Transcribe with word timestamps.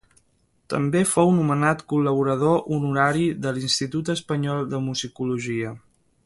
També 0.73 1.01
fou 1.09 1.33
nomenat 1.39 1.83
col·laborador 1.93 2.73
honorari 2.77 3.27
de 3.45 3.53
l'Institut 3.59 4.11
Espanyol 4.15 4.65
de 4.73 4.81
Musicologia. 4.89 5.77